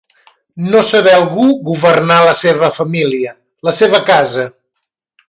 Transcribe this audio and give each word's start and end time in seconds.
No 0.71 0.79
saber 0.87 1.13
algú 1.17 1.43
governar 1.67 2.17
la 2.29 2.33
seva 2.39 2.71
família, 2.79 3.37
la 3.69 3.75
seva 3.81 4.01
casa. 4.13 4.49